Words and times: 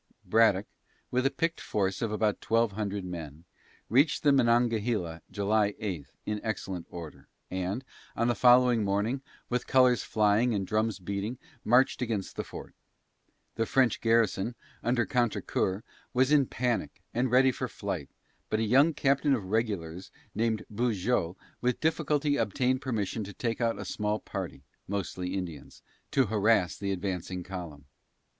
Braddock, 0.25 0.65
with 1.11 1.27
a 1.27 1.29
picked 1.29 1.61
force 1.61 2.01
of 2.01 2.11
about 2.11 2.41
twelve 2.41 2.71
hundred 2.71 3.05
men, 3.05 3.43
reached 3.87 4.23
the 4.23 4.31
Monongahela 4.31 5.21
July 5.29 5.75
8 5.77 6.07
in 6.25 6.41
excellent 6.43 6.87
order, 6.89 7.27
and, 7.51 7.85
on 8.15 8.27
the 8.27 8.33
following 8.33 8.83
morning, 8.83 9.21
with 9.47 9.67
colors 9.67 10.01
flying 10.01 10.55
and 10.55 10.65
drums 10.65 10.97
beating, 10.97 11.37
marched 11.63 12.01
against 12.01 12.35
the 12.35 12.43
fort. 12.43 12.73
The 13.53 13.67
French 13.67 14.01
garrison, 14.01 14.55
under 14.81 15.05
Contrecoeur, 15.05 15.83
was 16.15 16.31
in 16.31 16.41
a 16.41 16.45
panic, 16.45 16.99
and 17.13 17.29
ready 17.29 17.51
for 17.51 17.67
flight, 17.67 18.09
but 18.49 18.59
a 18.59 18.63
young 18.63 18.95
captain 18.95 19.35
of 19.35 19.45
regulars 19.45 20.09
named 20.33 20.65
Beaujeu 20.71 21.35
with 21.61 21.79
difficulty 21.79 22.37
obtained 22.37 22.81
permission 22.81 23.23
to 23.23 23.33
take 23.33 23.61
out 23.61 23.77
a 23.77 23.85
small 23.85 24.17
party, 24.17 24.63
mostly 24.87 25.35
Indians, 25.35 25.83
to 26.09 26.25
harass 26.25 26.75
the 26.75 26.91
advancing 26.91 27.43
column. 27.43 27.85